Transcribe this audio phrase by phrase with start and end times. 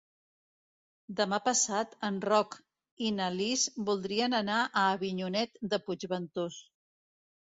[1.17, 2.57] Demà passat en Roc
[3.09, 6.59] i na Lis voldrien anar a Avinyonet de Puigventós.